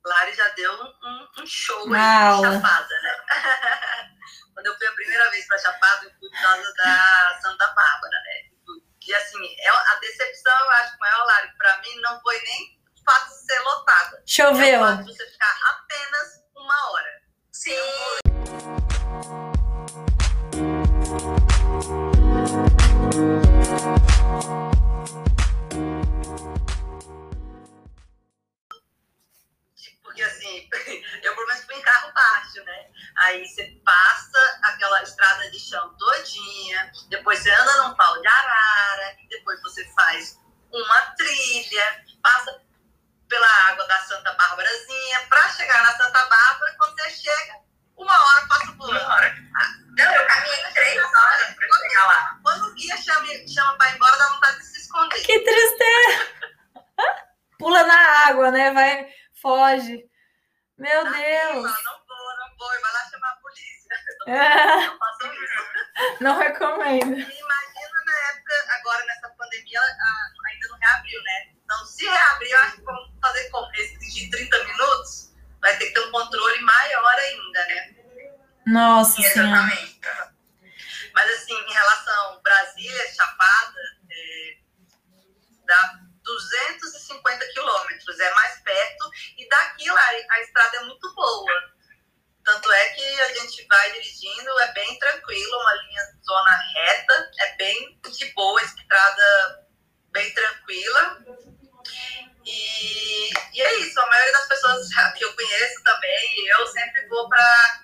[0.04, 3.16] Lari já deu um, um show aí de Chapada, né?
[4.52, 8.18] quando eu fui a primeira vez para Chapada, eu fui por causa da Santa Bárbara,
[8.24, 8.56] né?
[9.06, 13.28] E assim, é a decepção, eu acho, maior, Lari, para mim não foi nem fato
[13.28, 14.22] de ser lotada.
[14.26, 14.66] Choveu.
[14.66, 17.25] É o fato de você ficar apenas uma hora.
[17.66, 17.74] Sim.
[30.00, 30.68] porque assim,
[31.24, 32.88] eu pelo menos em carro baixo, né?
[33.16, 39.16] Aí você passa aquela estrada de chão todinha, depois você anda num pau de arara,
[39.28, 40.38] depois você faz
[40.70, 42.65] uma trilha, passa
[43.36, 47.54] pela água da Santa Bárbarazinha, para chegar na Santa Bárbara, quando você chega,
[47.94, 49.36] uma hora passa por uma hora.
[49.98, 52.38] Não, eu caminhei três horas para chegar lá.
[52.42, 55.20] Quando o guia chama, chama para ir embora, dá vontade de se esconder.
[55.22, 56.28] Que tristeza!
[57.58, 58.70] Pula na água, né?
[58.70, 59.06] Vai,
[59.42, 60.02] foge.
[60.78, 61.62] Meu Tá Deus!
[61.62, 63.76] Não vou, não vou, vai lá chamar a polícia.
[64.28, 64.76] É,
[66.20, 67.18] Não não recomendo.
[67.18, 67.42] E
[68.30, 71.52] época, agora nessa pandemia, a- ainda não reabriu, né?
[71.64, 73.70] Então, se reabrir, eu acho que vamos fazer como?
[73.72, 75.32] Restringir 30 minutos?
[75.60, 77.96] Vai ter que ter um controle maior ainda, né?
[78.66, 79.40] Nossa senhora.
[79.40, 80.00] Exatamente.
[81.14, 84.56] Mas, assim, em relação Brasília, Chapada, é,
[85.66, 91.75] dá 250 quilômetros, é mais perto, e daqui lá a estrada é muito boa.
[92.46, 97.56] Tanto é que a gente vai dirigindo, é bem tranquilo, uma linha zona reta, é
[97.56, 99.66] bem de boa, estrada
[100.12, 101.18] bem tranquila.
[102.44, 107.28] E, e é isso, a maioria das pessoas que eu conheço também, eu sempre vou
[107.28, 107.80] para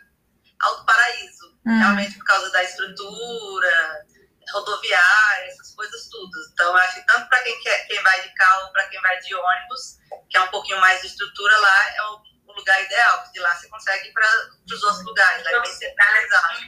[0.60, 1.78] Alto Paraíso, Hum.
[1.78, 4.04] realmente por causa da estrutura,
[4.52, 6.32] rodoviária, essas coisas tudo.
[6.52, 9.32] Então, acho que tanto para quem, quer- quem vai de carro, para quem vai de
[9.34, 9.98] ônibus,
[10.28, 12.22] que é um pouquinho mais de estrutura lá, é o,
[12.52, 14.26] o lugar ideal, porque de lá você consegue ir para
[14.66, 16.58] os outros lugares, lá é bem centralizado.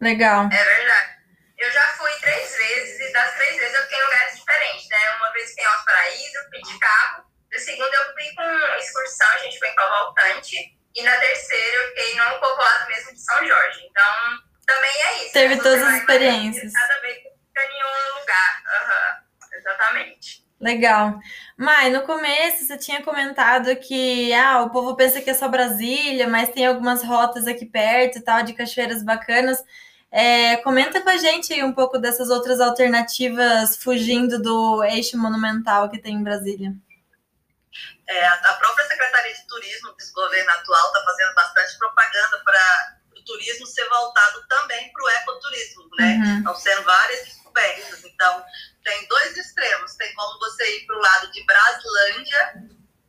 [0.00, 0.48] Legal.
[0.52, 1.14] É verdade.
[1.58, 5.16] Eu já fui três vezes e das três vezes eu fiquei em lugares diferentes, né?
[5.16, 7.24] Uma vez fiquei em Alto Paraíso, eu fui de carro.
[7.52, 10.56] Na segunda eu fui com excursão, a gente foi em Cavalcante.
[10.96, 13.80] E na terceira eu fiquei no povoado mesmo de São Jorge.
[13.86, 15.32] Então, também é isso.
[15.32, 15.62] Teve né?
[15.62, 16.72] todas Você as experiências.
[16.72, 18.62] Cada vez que fica em um lugar.
[18.66, 20.43] Aham, Exatamente.
[20.64, 21.20] Legal.
[21.58, 26.26] Mai, no começo você tinha comentado que ah, o povo pensa que é só Brasília,
[26.26, 29.62] mas tem algumas rotas aqui perto e tal, de cachoeiras bacanas.
[30.10, 35.98] É, comenta com a gente um pouco dessas outras alternativas fugindo do eixo monumental que
[35.98, 36.72] tem em Brasília.
[38.08, 43.22] É, a própria Secretaria de Turismo desse governo atual está fazendo bastante propaganda para o
[43.22, 46.22] turismo ser voltado também para o ecoturismo, né?
[46.24, 46.38] Uhum.
[46.38, 47.43] Estão sendo várias
[48.04, 48.44] Então,
[48.82, 49.94] tem dois extremos.
[49.94, 52.54] Tem como você ir para o lado de Braslândia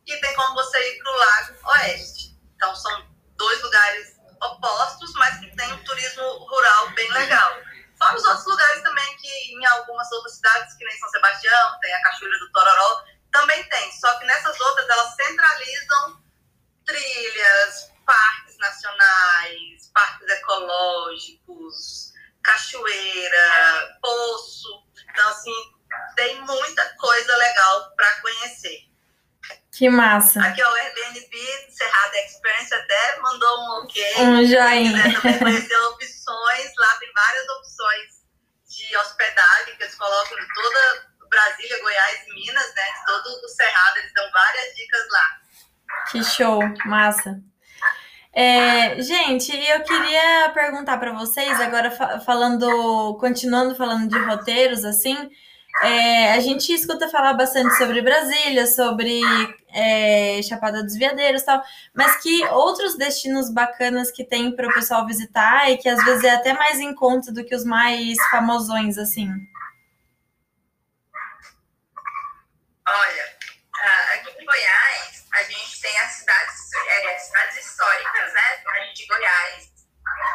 [0.06, 2.36] e tem como você ir para o Lago Oeste.
[2.54, 7.58] Então, são dois lugares opostos, mas que tem um turismo rural bem legal.
[7.98, 11.94] Fora os outros lugares também que em algumas outras cidades, que nem São Sebastião, tem
[11.94, 13.92] a Cachoeira do Tororó, também tem.
[13.92, 16.22] Só que nessas outras, elas centralizam
[16.84, 22.12] trilhas, parques nacionais, parques ecológicos,
[22.46, 24.86] cachoeira, poço.
[25.10, 25.54] Então, assim,
[26.14, 28.86] tem muita coisa legal para conhecer.
[29.72, 30.40] Que massa.
[30.42, 34.14] Aqui, ó, o Airbnb, Cerrado Experience, até mandou um ok.
[34.18, 34.92] Um joinha.
[34.92, 38.06] quiser também conhecer opções, lá tem várias opções
[38.68, 42.84] de hospedagem que eles colocam de toda Brasília, Goiás e Minas, né?
[42.98, 45.40] De todo o Cerrado, eles dão várias dicas lá.
[46.10, 47.40] Que show, massa.
[48.38, 55.16] É, gente, eu queria perguntar para vocês, agora fa- falando, continuando falando de roteiros, assim,
[55.82, 59.20] é, a gente escuta falar bastante sobre Brasília, sobre
[59.72, 61.62] é, Chapada dos Veadeiros e tal,
[61.94, 66.24] mas que outros destinos bacanas que tem para o pessoal visitar e que às vezes
[66.24, 69.30] é até mais em conta do que os mais famosões, assim.
[72.88, 73.24] Olha,
[73.82, 78.56] ah, aqui em Goiás, a gente tem as cidades, é, cidades históricas, né?
[78.58, 79.64] Cidade de Goiás,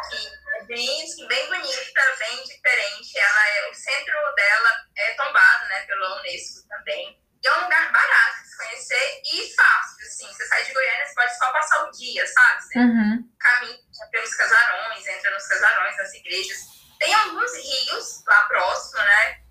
[0.09, 0.27] que
[0.57, 3.17] é bem, assim, bem bonita, bem diferente.
[3.19, 7.19] Ela é, o centro dela é tombado, né, pela Unesco também.
[7.43, 10.27] E é um lugar barato de se conhecer e fácil, assim.
[10.27, 12.63] Você sai de Goiânia, você pode só passar o dia, sabe?
[12.63, 13.77] Você Uhum, caminha
[14.11, 16.57] pelos casarões, entra nos casarões, nas igrejas.
[16.99, 19.41] Tem alguns rios lá próximo, né?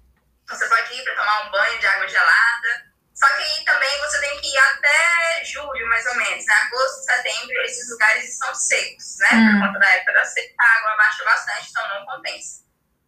[0.48, 2.89] Você pode ir para tomar um banho de água gelada.
[3.20, 6.46] Só que aí também você tem que ir até julho, mais ou menos.
[6.46, 6.54] Né?
[6.54, 9.28] Agosto, setembro, esses lugares estão secos, né?
[9.32, 9.60] Hum.
[9.60, 12.64] Por conta da época da seca, a água abaixa bastante, então não compensa.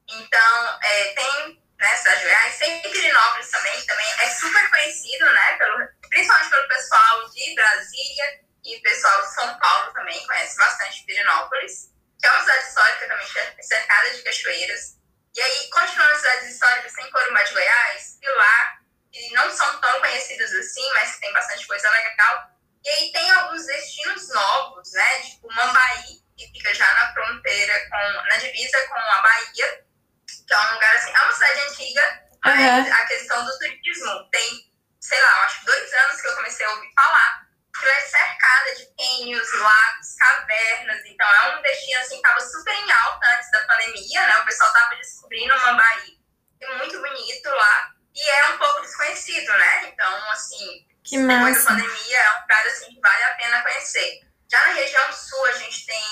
[0.09, 5.25] Então, é, tem, né, Cidade de Goiás, tem Pirinópolis também, que também é super conhecido,
[5.33, 5.57] né?
[5.57, 11.05] Pelo, principalmente pelo pessoal de Brasília e o pessoal de São Paulo também conhece bastante
[11.07, 11.91] Pirinópolis,
[12.21, 14.99] que é uma cidade histórica também cer- cercada de cachoeiras.
[15.35, 18.82] E aí, continuando as cidades históricas, tem Corumbá de Goiás, Pilar,
[19.13, 22.51] que não são tão conhecidas assim, mas tem bastante coisa legal.
[22.85, 25.23] E aí tem alguns destinos novos, né?
[25.23, 29.85] Tipo Mambaí, que fica já na fronteira, com, na divisa com a Bahia,
[30.27, 32.93] que é um lugar assim, é uma cidade antiga, mas Uhum.
[32.93, 36.71] a questão do turismo tem, sei lá, acho que dois anos que eu comecei a
[36.71, 37.43] ouvir falar.
[37.79, 41.03] que ela é cercada de cânions, lagos, cavernas.
[41.07, 44.39] Então, é um destino assim, que estava super em alta antes da pandemia, né?
[44.39, 46.23] O pessoal estava descobrindo uma Bahia
[46.63, 47.95] é muito bonito lá.
[48.15, 49.89] E é um pouco desconhecido, né?
[49.89, 51.61] Então, assim, Que depois massa.
[51.61, 54.21] da pandemia, é um lugar assim, que vale a pena conhecer.
[54.51, 56.03] Já na região sul, a gente tem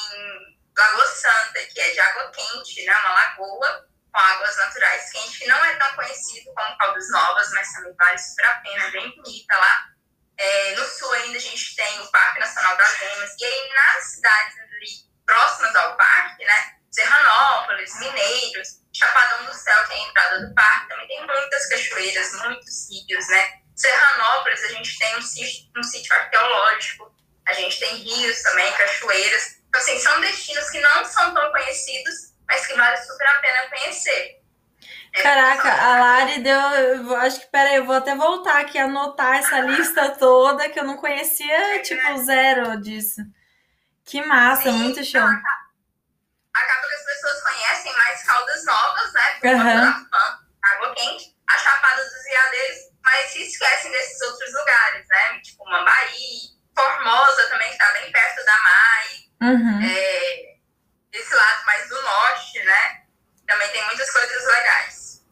[0.76, 2.96] Lagoa Santa, que é de água quente, né?
[2.96, 7.72] Uma lagoa com águas naturais quentes, que não é tão conhecido como Caldas Novas, mas
[7.72, 9.84] também vale super a pena, é bem bonita lá.
[10.38, 14.04] É, no sul ainda a gente tem o Parque Nacional das Emas, e aí nas
[14.04, 14.86] cidades ali
[15.26, 16.79] próximas ao parque, né?
[16.90, 22.32] Serranópolis, Mineiros, Chapadão do Céu, que é a entrada do parque, também tem muitas cachoeiras,
[22.44, 23.60] muitos sítios, né?
[23.76, 27.14] Serranópolis, a gente tem um sítio, um sítio arqueológico,
[27.48, 29.56] a gente tem rios também, cachoeiras.
[29.68, 32.14] Então, assim, são destinos que não são tão conhecidos,
[32.48, 34.40] mas que vale super a pena conhecer.
[35.12, 36.58] É, Caraca, são- a Lari deu.
[36.58, 40.84] Eu acho que, peraí, eu vou até voltar aqui, anotar essa lista toda, que eu
[40.84, 43.20] não conhecia, tipo, zero disso.
[44.04, 45.20] Que massa, Sim, muito show.
[45.20, 45.40] não,
[50.10, 55.40] Fã, água quente, a Chapada dos Veadeiros, mas se esquecem desses outros lugares, né?
[55.42, 59.80] Tipo Mambaí, Formosa também, que tá bem perto da MAI, Uhum.
[59.82, 60.56] é,
[61.12, 63.00] esse lado mais do norte, né?
[63.46, 65.24] Também tem muitas coisas legais.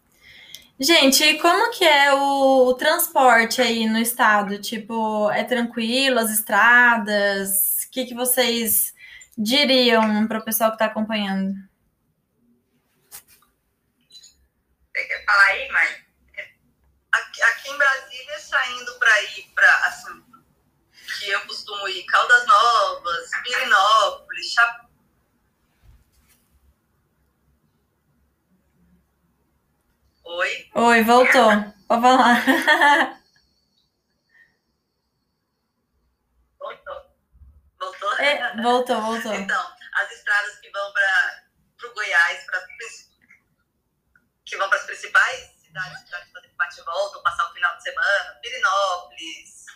[0.81, 4.61] Gente, e como que é o, o transporte aí no estado?
[4.61, 7.85] Tipo, é tranquilo, as estradas?
[7.87, 8.95] O que, que vocês
[9.37, 11.53] diriam para o pessoal que está acompanhando?
[14.99, 16.05] Você quer falar aí, mãe?
[17.13, 20.25] Aqui, aqui em Brasília, saindo para ir para, assim,
[21.21, 24.89] que eu costumo ir Caldas Novas, Pirinópolis, Chapéu.
[30.25, 31.75] Oi, Oi, voltou.
[31.87, 32.45] Pode falar.
[36.59, 37.15] voltou.
[37.79, 38.19] Voltou?
[38.19, 39.33] É, voltou, voltou.
[39.33, 41.41] Então, as estradas que vão para
[41.89, 42.61] o Goiás, pra,
[44.49, 47.77] que vão para as principais cidades para fazer bate e volta, ou passar o final
[47.77, 49.67] de semana, Pirinópolis,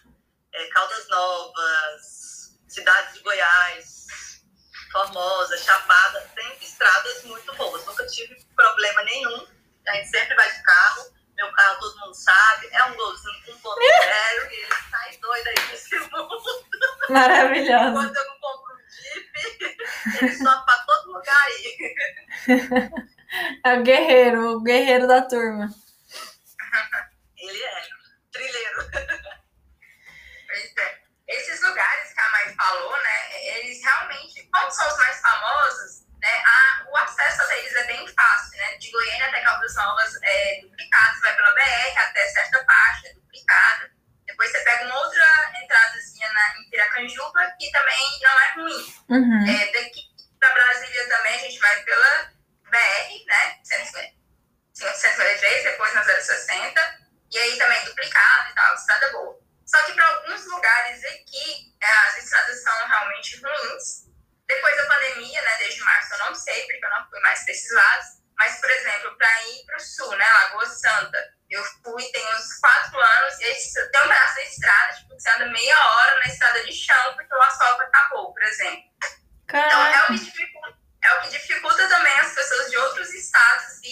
[0.55, 4.07] eh, Caldas Novas, cidades de Goiás,
[4.91, 7.85] Formosa, Chapada, tem estradas muito boas.
[7.87, 9.47] Nunca tive problema nenhum.
[9.87, 11.13] A gente sempre vai de carro.
[11.37, 13.57] Meu carro todo mundo sabe, é um golzinho 1.0
[14.51, 16.67] e ele sai doido aí nesse mundo.
[17.09, 17.93] Maravilhoso.
[17.95, 21.95] Quando eu compro um Jeep, ele sobe pra todo lugar aí.
[23.65, 25.69] É o guerreiro, o guerreiro da turma.
[27.39, 27.83] Ele é
[28.31, 28.91] trilheiro.
[30.53, 31.03] Pois é.
[31.29, 36.43] Esses lugares que a Mai falou, né, eles realmente, como são os mais famosos, né,
[36.45, 40.61] a, o acesso a deles é bem fácil, né, de Goiânia até Caldas Novas é
[40.61, 43.91] duplicado, você vai pela BR até certa parte, é duplicado.
[44.27, 48.95] Depois você pega uma outra entradazinha na, em Piracanjuba, que também não é ruim.
[49.09, 49.49] Uhum.
[49.49, 50.03] É, daqui
[50.39, 52.32] para Brasília também a gente vai pela
[52.73, 53.61] BR, né?
[53.63, 56.99] 153, depois na 060,
[57.31, 59.39] e aí também duplicado e tal, estrada boa.
[59.67, 64.11] Só que para alguns lugares aqui, é, as estradas são realmente ruins.
[64.47, 67.53] Depois da pandemia, né, desde março, eu não sei, porque eu não fui mais para
[67.53, 68.07] esses lados,
[68.37, 72.59] mas, por exemplo, para ir para o sul, né, Lagoa Santa, eu fui tem uns
[72.59, 76.65] quatro anos, e tem um pedaço da estrada, tipo, você anda meia hora na estrada
[76.65, 78.83] de chão, porque o asfalto acabou, por exemplo.
[79.49, 80.13] Então, é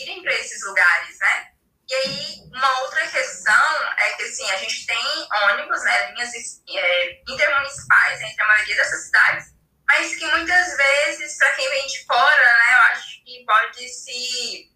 [0.03, 1.46] irem para esses lugares, né?
[1.88, 6.32] E aí, uma outra questão é que, assim, a gente tem ônibus, né, linhas
[6.68, 9.46] é, intermunicipais entre a maioria dessas cidades,
[9.88, 14.70] mas que muitas vezes, para quem vem de fora, né, eu acho que pode se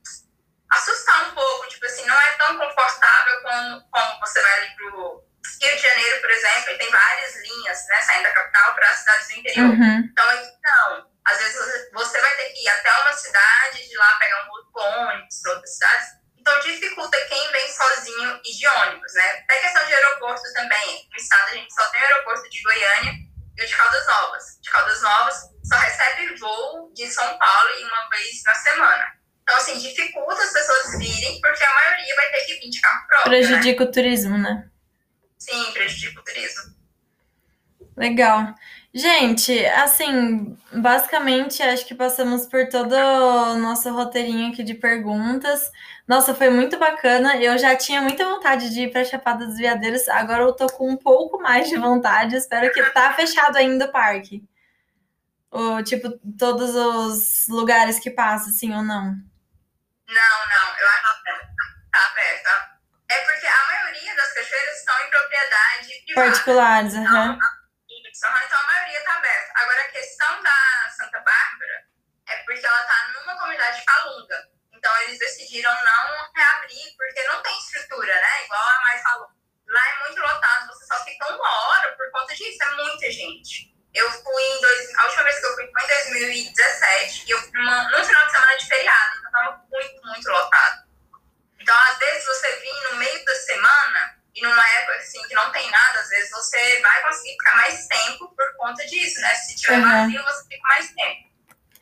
[0.72, 5.24] assustar um pouco, tipo assim, não é tão confortável como, como você vai ali pro
[5.62, 8.98] Rio de Janeiro, por exemplo, e tem várias linhas, né, saindo da capital para as
[8.98, 9.70] cidades do interior.
[9.70, 10.08] Uhum.
[10.10, 11.13] Então, aqui não.
[11.26, 14.70] Às vezes você- vai ter que ir até uma cidade, de lá pegar um outro
[14.74, 16.08] ônibus para outras cidades.
[16.36, 19.30] Então, dificulta quem vem sozinho e de ônibus, né?
[19.44, 21.08] Até questão de aeroporto também.
[21.10, 23.12] No estado, a gente só tem o aeroporto de Goiânia
[23.56, 24.44] e o de Caldas Novas.
[24.60, 29.06] De Caldas Novas só recebe voo de São Paulo em uma vez na semana.
[29.42, 33.06] Então, assim, dificulta as pessoas virem, porque a maioria vai ter que vir de carro
[33.06, 33.38] próprio, né?
[33.38, 34.70] Prejudica o turismo, né?
[35.38, 36.74] Sim, prejudica o turismo.
[37.96, 38.54] Legal.
[38.96, 45.68] Gente, assim, basicamente acho que passamos por todo o nosso roteirinho aqui de perguntas.
[46.06, 47.36] Nossa, foi muito bacana.
[47.38, 50.88] Eu já tinha muita vontade de ir para Chapada dos Veadeiros, agora eu tô com
[50.88, 52.36] um pouco mais de vontade.
[52.36, 54.44] Espero que tá fechado ainda o parque.
[55.50, 59.06] Ou, tipo, todos os lugares que passa, assim, ou não.
[60.06, 61.30] Não, não, eu acho que
[61.90, 62.78] tá aberto.
[63.10, 66.30] É porque a maioria das cachoeiras estão em propriedade privada.
[66.30, 67.38] Particulares, aham.
[68.14, 69.52] São João, então a maioria está aberta.
[69.56, 71.86] Agora, a questão da Santa Bárbara
[72.28, 74.48] é porque ela está numa comunidade de Calunga.
[74.72, 75.18] Então, eles
[75.54, 78.44] decidiram não reabrir, porque não tem estrutura, né?
[78.44, 79.28] Igual a Mai falou.
[79.68, 83.72] Lá é muito lotado, você só fica uma hora por conta disso, é muita gente.
[83.94, 84.94] Eu fui em dois.
[84.96, 88.26] A última vez que eu fui foi em 2017, e eu fui uma, num final
[88.26, 90.84] de semana de feriado, então estava muito, muito lotado.
[91.60, 95.50] Então, às vezes, você vir no meio da semana, e numa época assim que não
[95.52, 99.34] tem nada, às vezes você vai conseguir ficar mais tempo por conta disso, né?
[99.36, 99.88] Se tiver uhum.
[99.88, 101.34] vazio, você fica mais tempo.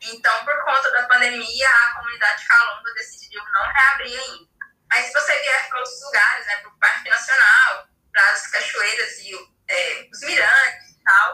[0.05, 4.47] Então, por conta da pandemia, a comunidade Calunga decidiu não reabrir ainda.
[4.89, 9.11] Mas se você vier para outros lugares, né, para o Parque Nacional, para as cachoeiras
[9.19, 9.33] e
[9.69, 11.33] é, os mirantes e tal,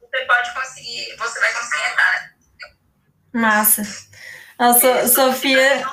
[0.00, 2.34] você pode conseguir, você vai conseguir entrar.
[3.32, 3.82] Massa.
[4.68, 5.86] A so, Sofia,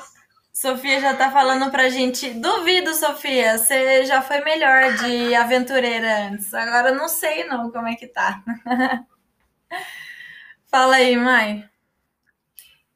[0.54, 2.30] Sofia já tá falando pra gente.
[2.32, 6.54] Duvido, Sofia, você já foi melhor de aventureira antes.
[6.54, 8.42] Agora não sei não como é que tá.
[10.70, 11.70] Fala aí, mãe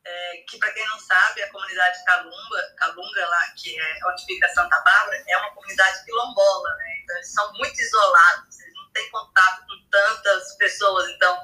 [0.09, 4.47] é, que para quem não sabe, a comunidade Calunga, Calunga lá, que é onde fica
[4.49, 6.99] Santa Bárbara, é uma comunidade quilombola, né?
[7.03, 11.39] Então eles são muito isolados, eles não têm contato com tantas pessoas, então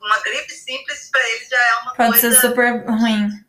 [0.00, 2.28] uma gripe simples para eles já é uma Pode coisa...
[2.28, 3.45] Pode ser super ruim.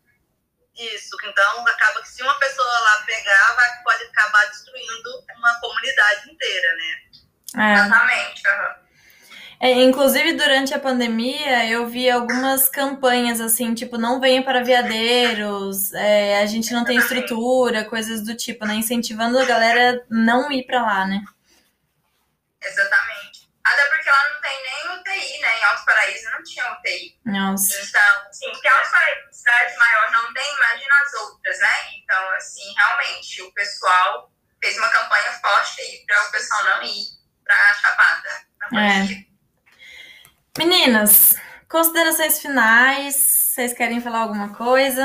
[0.78, 6.30] Isso, então acaba que se uma pessoa lá pegar, vai, pode acabar destruindo uma comunidade
[6.30, 7.08] inteira, né?
[7.56, 7.74] É.
[7.74, 8.48] Exatamente.
[8.48, 8.88] Uhum.
[9.60, 15.92] É, inclusive, durante a pandemia, eu vi algumas campanhas assim, tipo, não venha para veadeiros,
[15.94, 18.74] é, a gente não tem estrutura, coisas do tipo, né?
[18.76, 21.24] Incentivando a galera não ir para lá, né?
[22.62, 23.27] Exatamente.
[23.72, 25.58] Até porque lá não tem nem UTI, né?
[25.58, 27.20] Em Alto Paraíso não tinha UTI.
[27.26, 27.80] Nossa.
[27.82, 31.92] Então, sim, porque Alto Paraíso, cidade maior, não tem, imagina as outras, né?
[31.96, 37.04] Então, assim, realmente, o pessoal fez uma campanha forte aí para o pessoal não ir
[37.44, 38.28] para Chapada.
[38.74, 39.28] É.
[40.58, 41.36] Meninas,
[41.68, 43.14] considerações finais.
[43.14, 45.04] Vocês querem falar alguma coisa?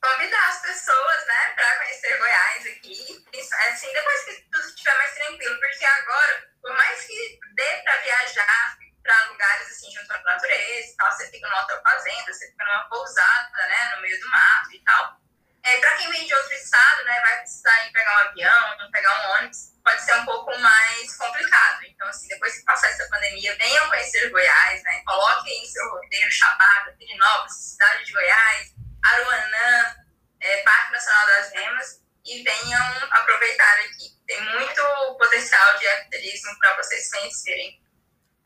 [0.00, 3.21] Convidar as pessoas, né, para conhecer Goiás aqui.
[3.34, 8.78] Assim, depois que tudo estiver mais tranquilo, porque agora, por mais que dê para viajar
[9.02, 12.64] para lugares assim, junto à natureza e tal, você fica numa hotel fazenda, você fica
[12.64, 15.20] numa pousada, né, no meio do mato e tal.
[15.64, 19.20] É, para quem vem de outro estado, né, vai precisar ir pegar um avião, pegar
[19.20, 21.84] um ônibus pode ser um pouco mais complicado.
[21.84, 25.02] Então, assim, depois que passar essa pandemia, venham conhecer Goiás, né?
[25.04, 28.74] Coloquem em seu roteiro Chapada, Pirinópolis, cidade de Goiás,
[29.04, 29.96] Aruanã,
[30.40, 34.16] é, Parque Nacional das Remas e venham aproveitar aqui.
[34.26, 34.82] Tem muito
[35.18, 37.82] potencial de ecoturismo para vocês conhecerem.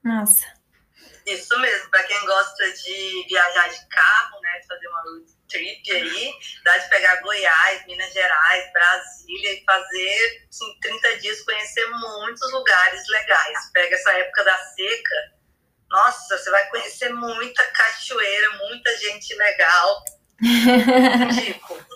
[0.03, 0.57] Nossa.
[1.27, 5.03] Isso mesmo, para quem gosta de viajar de carro, né, de fazer uma
[5.49, 6.33] trip aí,
[6.65, 13.09] dá de pegar Goiás, Minas Gerais, Brasília e fazer assim, 30 dias, conhecer muitos lugares
[13.09, 13.71] legais.
[13.73, 15.37] Pega essa época da seca,
[15.91, 20.05] nossa, você vai conhecer muita cachoeira, muita gente legal.
[21.45, 21.87] tipo.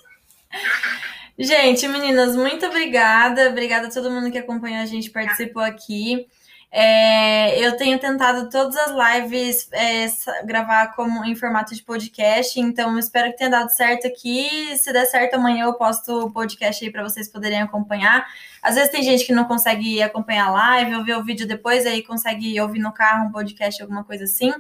[1.42, 3.48] Gente, meninas, muito obrigada.
[3.48, 6.26] Obrigada a todo mundo que acompanhou a gente, participou aqui.
[6.70, 10.06] É, eu tenho tentado todas as lives é,
[10.44, 14.76] gravar como em formato de podcast, então espero que tenha dado certo aqui.
[14.76, 18.26] Se der certo, amanhã eu posto o podcast aí para vocês poderem acompanhar.
[18.62, 21.86] Às vezes tem gente que não consegue acompanhar a live ou ver o vídeo depois,
[21.86, 24.52] aí consegue ouvir no carro um podcast, alguma coisa assim.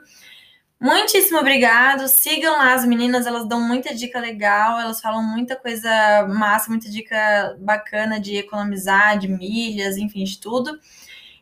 [0.80, 2.08] Muitíssimo obrigado.
[2.08, 6.88] Sigam lá as meninas, elas dão muita dica legal, elas falam muita coisa massa, muita
[6.88, 10.80] dica bacana de economizar, de milhas, enfim, de tudo.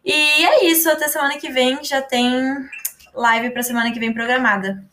[0.04, 2.32] E é isso, até semana que vem já tem
[3.14, 4.84] live para semana que vem programada.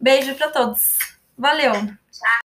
[0.00, 0.96] Beijo para todos.
[1.36, 1.72] Valeu.
[1.72, 2.41] Tchau.